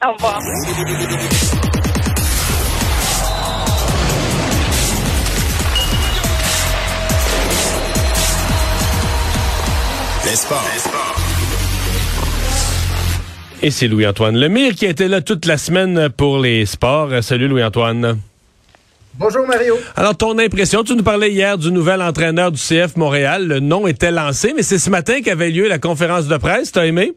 [0.00, 0.38] Au revoir.
[10.24, 10.64] Les sports.
[13.60, 17.10] Et c'est Louis-Antoine Lemire qui était là toute la semaine pour les sports.
[17.22, 18.20] Salut Louis-Antoine.
[19.14, 19.76] Bonjour Mario.
[19.96, 23.48] Alors ton impression, tu nous parlais hier du nouvel entraîneur du CF Montréal.
[23.48, 26.70] Le nom était lancé, mais c'est ce matin qu'avait lieu la conférence de presse.
[26.70, 27.14] T'as aimé?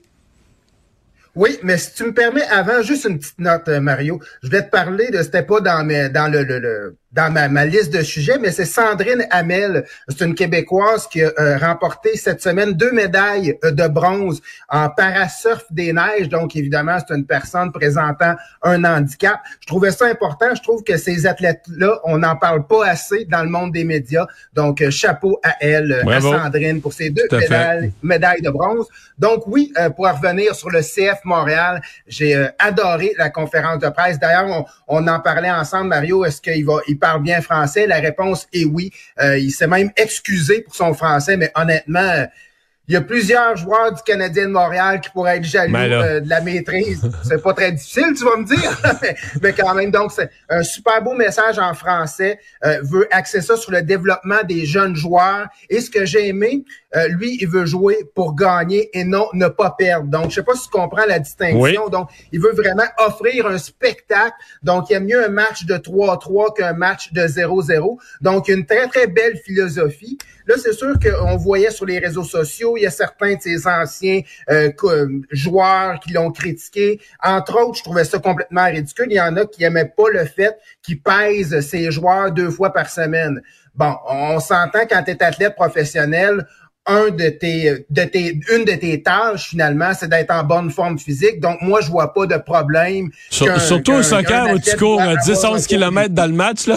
[1.36, 4.20] Oui, mais si tu me permets, avant, juste une petite note, euh, Mario.
[4.42, 7.50] Je voulais te parler de, c'était pas dans mes, dans le, le, le dans ma,
[7.50, 9.86] ma, liste de sujets, mais c'est Sandrine Hamel.
[10.08, 14.90] C'est une Québécoise qui a euh, remporté cette semaine deux médailles euh, de bronze en
[14.90, 16.30] parasurf des neiges.
[16.30, 19.40] Donc, évidemment, c'est une personne présentant un handicap.
[19.60, 20.56] Je trouvais ça important.
[20.56, 24.28] Je trouve que ces athlètes-là, on n'en parle pas assez dans le monde des médias.
[24.54, 28.88] Donc, euh, chapeau à elle, à Sandrine, pour ces deux médailles, médailles, de bronze.
[29.18, 34.18] Donc, oui, pour revenir sur le CF Montréal, j'ai adoré la conférence de presse.
[34.18, 36.26] D'ailleurs, on, on, en parlait ensemble, Mario.
[36.26, 37.88] Est-ce qu'il va parle bien français?
[37.88, 38.92] La réponse est oui.
[39.20, 42.28] Euh, il s'est même excusé pour son français, mais honnêtement,
[42.88, 46.20] il y a plusieurs joueurs du Canadien de Montréal qui pourraient être jaloux ben euh,
[46.20, 47.10] de la maîtrise.
[47.24, 48.82] C'est pas très difficile, tu vas me dire,
[49.42, 49.92] mais, quand même.
[49.92, 52.40] Donc, c'est un super beau message en français.
[52.66, 55.48] Euh, veut axer ça sur le développement des jeunes joueurs.
[55.70, 56.66] Et ce que j'ai aimé,
[56.96, 60.08] euh, lui, il veut jouer pour gagner et non ne pas perdre.
[60.08, 61.88] Donc, je sais pas si tu comprends la distinction.
[61.88, 64.36] Donc, il veut vraiment offrir un spectacle.
[64.64, 67.98] Donc, il y a mieux un match de 3-3 qu'un match de 0-0.
[68.22, 70.18] Donc, une très, très belle philosophie.
[70.48, 73.68] Là, c'est sûr qu'on voyait sur les réseaux sociaux, il y a certains de ces
[73.68, 74.72] anciens euh,
[75.32, 77.00] joueurs qui l'ont critiqué.
[77.24, 79.08] Entre autres, je trouvais ça complètement ridicule.
[79.10, 82.74] Il y en a qui aimaient pas le fait qu'ils pèsent ces joueurs deux fois
[82.74, 83.42] par semaine.
[83.76, 86.46] Bon, on s'entend quand tu es athlète professionnel,
[86.86, 90.98] un de tes, de tes, une de tes tâches finalement, c'est d'être en bonne forme
[90.98, 91.40] physique.
[91.40, 93.10] Donc moi, je vois pas de problème.
[93.30, 96.76] surtout au soccer où tu cours 10-11 km dans le match là.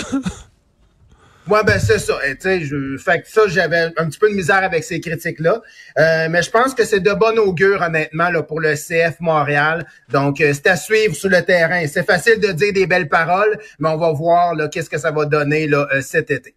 [1.47, 2.14] Ouais, ben c'est ça.
[2.23, 5.60] Tu sais, je, fait que ça, j'avais un petit peu de misère avec ces critiques-là.
[5.99, 9.87] Euh, mais je pense que c'est de bon augure, honnêtement, là, pour le CF Montréal.
[10.10, 11.87] Donc, euh, c'est à suivre sur le terrain.
[11.87, 15.27] C'est facile de dire des belles paroles, mais on va voir qu'est-ce que ça va
[15.27, 16.55] donner là, euh, cet été.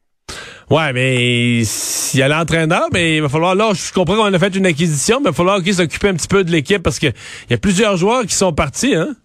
[0.69, 4.39] Ouais, mais s'il y a l'entraîneur, mais il va falloir là, je comprends qu'on a
[4.39, 6.99] fait une acquisition, mais il va falloir qu'il s'occupe un petit peu de l'équipe parce
[6.99, 9.15] que il y a plusieurs joueurs qui sont partis, hein?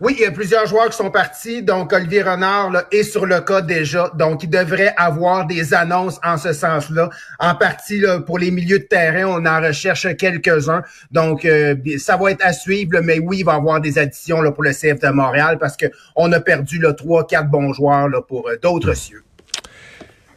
[0.00, 1.62] Oui, il y a plusieurs joueurs qui sont partis.
[1.62, 4.10] Donc, Olivier Renard là, est sur le cas déjà.
[4.14, 7.10] Donc, il devrait avoir des annonces en ce sens-là.
[7.38, 10.82] En partie, pour les milieux de terrain, on en recherche quelques-uns.
[11.10, 13.00] Donc, euh, ça va être à suivre.
[13.02, 16.32] mais oui, il va y avoir des additions pour le CF de Montréal parce qu'on
[16.32, 19.22] a perdu trois, quatre bons joueurs pour euh, d'autres cieux.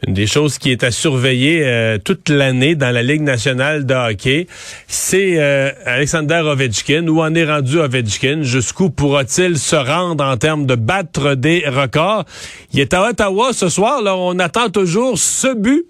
[0.05, 3.93] Une des choses qui est à surveiller euh, toute l'année dans la Ligue nationale de
[3.93, 4.47] hockey,
[4.87, 7.07] c'est euh, Alexander Ovechkin.
[7.07, 8.41] Où en est rendu Ovechkin?
[8.41, 12.25] Jusqu'où pourra-t-il se rendre en termes de battre des records?
[12.73, 14.01] Il est à Ottawa ce soir.
[14.01, 15.85] Là, on attend toujours ce but.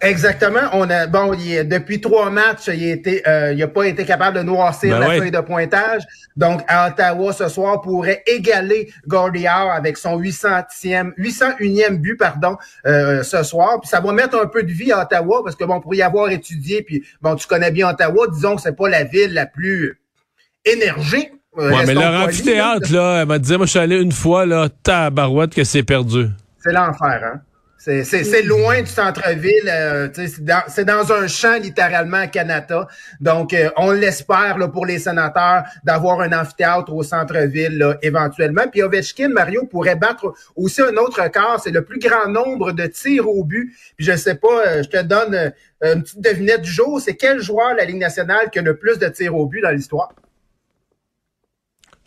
[0.00, 0.60] Exactement.
[0.74, 4.36] On a bon, il, depuis trois matchs, il été, euh, il a pas été capable
[4.36, 6.02] de noircir ben la feuille de pointage.
[6.36, 12.56] Donc à Ottawa ce soir pourrait égaler Gordy Howe avec son 800e, 801e but pardon
[12.86, 13.80] euh, ce soir.
[13.80, 16.02] Puis ça va mettre un peu de vie à Ottawa parce que bon pour y
[16.02, 19.46] avoir étudié puis bon tu connais bien Ottawa, disons que c'est pas la ville la
[19.46, 20.00] plus
[20.64, 21.32] énergique.
[21.58, 24.46] Euh, ouais, mais leur amphithéâtre là, elle m'a dit moi je suis allé une fois
[24.46, 26.28] là, tabarouette que c'est perdu.
[26.62, 27.40] C'est l'enfer hein.
[27.78, 29.68] C'est loin du centre-ville.
[29.68, 32.88] Euh, c'est dans, dans, un champ littéralement à Canada.
[33.20, 38.62] Donc, euh, on l'espère pour les sénateurs d'avoir un amphithéâtre au centre-ville éventuellement.
[38.70, 41.60] Puis Ovechkin, Mario, pourrait battre aussi un autre record.
[41.62, 43.72] C'est le plus grand nombre de tirs au but.
[43.96, 47.00] Puis je sais pas, euh, je te donne une petite devinette du jour.
[47.00, 49.60] C'est quel joueur de la Ligue nationale qui a le plus de tirs au but
[49.60, 50.12] dans l'histoire?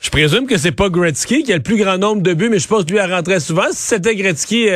[0.01, 2.57] Je présume que c'est pas Gretzky qui a le plus grand nombre de buts, mais
[2.59, 3.71] je pense que lui a rentré souvent.
[3.71, 4.67] Si c'était Gretzky,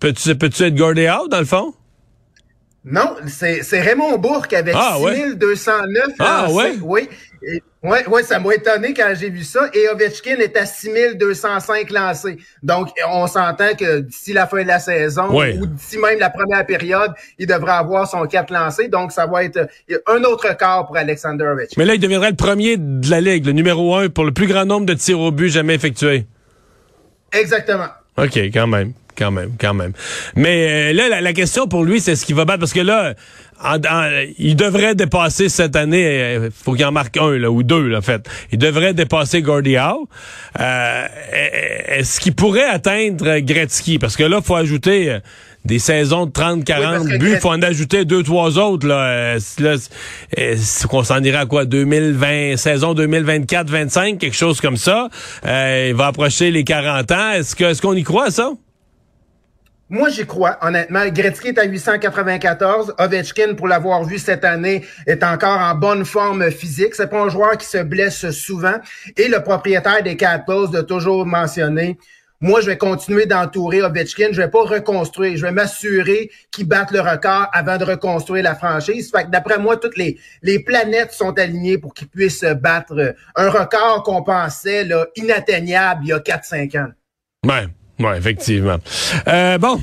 [0.00, 1.74] Peux-tu peux être gardé out, dans le fond?
[2.84, 6.74] Non, c'est Raymond Bourque avec ah, 6209 Ah ouais?
[6.82, 7.08] Oui.
[7.82, 9.68] Oui, ouais, ça m'a étonné quand j'ai vu ça.
[9.74, 12.38] Et Ovechkin est à 6205 lancés.
[12.62, 16.64] Donc, on s'entend que d'ici la fin de la saison ou d'ici même la première
[16.64, 18.88] période, il devrait avoir son 4 lancés.
[18.88, 19.68] Donc, ça va être
[20.06, 21.74] un autre record pour Alexander Ovechkin.
[21.76, 24.46] Mais là, il deviendrait le premier de la Ligue, le numéro un pour le plus
[24.46, 26.26] grand nombre de tirs au but jamais effectués.
[27.32, 27.88] Exactement.
[28.16, 28.94] OK, quand même.
[29.16, 29.92] Quand même, quand même.
[30.34, 32.60] Mais euh, là, la, question pour lui, c'est ce qu'il va battre.
[32.60, 33.14] Parce que là,
[34.38, 37.86] il devrait dépasser cette année, il euh, faut qu'il en marque un là, ou deux,
[37.88, 38.28] là, en fait.
[38.50, 40.08] Il devrait dépasser Gordy Howe.
[40.58, 41.06] Euh,
[41.86, 44.00] Est-ce qu'il pourrait atteindre Gretzky?
[44.00, 45.18] Parce que là, il faut ajouter
[45.64, 47.30] des saisons de 30, 40 buts.
[47.34, 48.86] Il faut en ajouter deux, trois autres.
[48.88, 49.76] Là, là
[50.88, 51.66] qu'on s'en ira à quoi?
[51.66, 55.08] 2020, saison 2024, 25, quelque chose comme ça.
[55.44, 57.30] il va approcher les 40 ans.
[57.30, 58.50] Est-ce que est-ce qu'on y croit ça?
[59.90, 61.06] Moi, j'y crois, honnêtement.
[61.08, 62.94] Gretzky est à 894.
[62.98, 66.94] Ovechkin, pour l'avoir vu cette année, est encore en bonne forme physique.
[66.94, 68.76] C'est pas un joueur qui se blesse souvent.
[69.16, 71.98] Et le propriétaire des Capitals de toujours mentionner,
[72.40, 74.28] moi, je vais continuer d'entourer Ovechkin.
[74.32, 75.36] Je vais pas reconstruire.
[75.36, 79.10] Je vais m'assurer qu'il batte le record avant de reconstruire la franchise.
[79.10, 83.50] Fait que d'après moi, toutes les, les planètes sont alignées pour qu'il puisse battre un
[83.50, 86.92] record qu'on pensait inatteignable il y a 4-5 ans.
[87.46, 87.68] Ouais.
[87.98, 88.76] Oui, effectivement.
[89.28, 89.80] Euh, bon,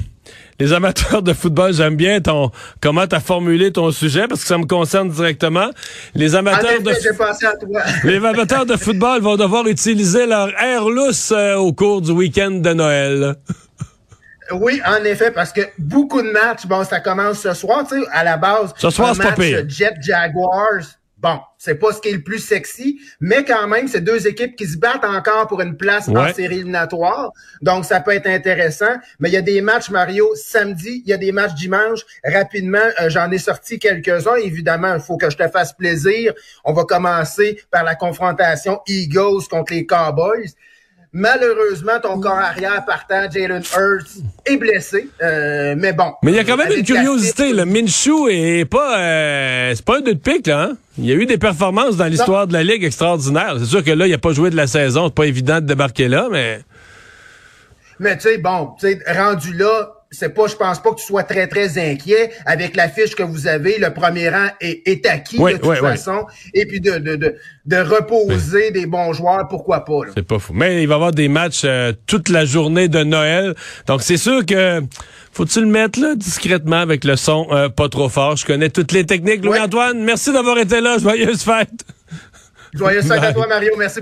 [0.60, 4.48] les amateurs de football, j'aime bien ton comment tu as formulé ton sujet parce que
[4.48, 5.70] ça me concerne directement.
[6.14, 6.92] Les amateurs de
[8.08, 12.52] les amateurs de football vont devoir utiliser leur air lousse euh, au cours du week-end
[12.52, 13.36] de Noël.
[14.52, 18.08] Oui, en effet, parce que beaucoup de matchs, bon, ça commence ce soir, tu sais,
[18.12, 18.74] à la base.
[18.78, 19.64] Ce soir, c'est pas pire.
[19.68, 20.84] Jet Jaguars
[21.22, 24.56] Bon, c'est pas ce qui est le plus sexy, mais quand même, c'est deux équipes
[24.56, 27.32] qui se battent encore pour une place en série éliminatoire.
[27.62, 28.96] Donc, ça peut être intéressant.
[29.20, 32.00] Mais il y a des matchs, Mario, samedi, il y a des matchs dimanche.
[32.26, 34.38] Rapidement, euh, j'en ai sorti quelques-uns.
[34.38, 36.34] Évidemment, il faut que je te fasse plaisir.
[36.66, 40.56] On va commencer par la confrontation Eagles contre les Cowboys.
[41.14, 45.10] Malheureusement, ton corps arrière partant, Jalen Hurts, est blessé.
[45.22, 46.14] Euh, mais bon.
[46.24, 47.52] Mais il y a quand même une curiosité.
[47.52, 50.62] Le Minshew est pas, euh, c'est pas un deux de pique, là.
[50.62, 50.78] Hein?
[50.98, 53.56] Il y a eu des performances dans l'histoire de la Ligue extraordinaires.
[53.60, 55.08] C'est sûr que là, il a pas joué de la saison.
[55.08, 56.62] C'est pas évident de débarquer là, mais...
[58.00, 61.06] Mais tu sais, bon, tu sais, rendu là, c'est pas, je pense pas que tu
[61.06, 63.78] sois très, très inquiet avec la fiche que vous avez.
[63.78, 66.26] Le premier rang est, est acquis de toute façon.
[66.54, 67.36] Et puis de, de, de,
[67.66, 70.02] de reposer des bons joueurs, pourquoi pas.
[70.16, 70.52] C'est pas fou.
[70.54, 73.56] Mais il va y avoir des matchs euh, toute la journée de Noël.
[73.88, 74.82] Donc c'est sûr que
[75.32, 78.36] faut-tu le mettre là discrètement avec le son euh, pas trop fort?
[78.36, 79.46] Je connais toutes les techniques.
[79.46, 80.98] Louis-Antoine, merci d'avoir été là.
[80.98, 81.86] Joyeuse fête.
[82.74, 83.74] Joyeuse fête à toi, Mario.
[83.78, 84.00] Merci.